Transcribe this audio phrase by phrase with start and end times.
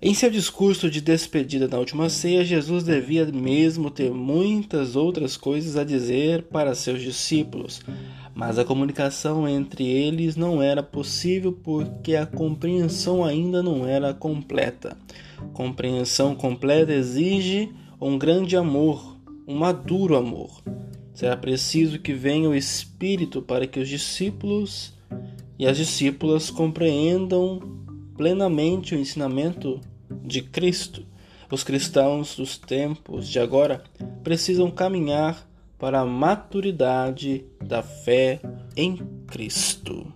[0.00, 5.76] Em seu discurso de despedida na última ceia, Jesus devia mesmo ter muitas outras coisas
[5.76, 7.80] a dizer para seus discípulos,
[8.32, 14.96] mas a comunicação entre eles não era possível porque a compreensão ainda não era completa.
[15.52, 17.68] Compreensão completa exige
[18.00, 19.16] um grande amor,
[19.48, 20.62] um maduro amor.
[21.12, 24.92] Será preciso que venha o Espírito para que os discípulos
[25.58, 27.78] e as discípulas compreendam
[28.18, 29.80] plenamente o ensinamento
[30.10, 31.06] de Cristo.
[31.50, 33.82] Os cristãos dos tempos de agora
[34.22, 38.40] precisam caminhar para a maturidade da fé
[38.76, 40.12] em Cristo.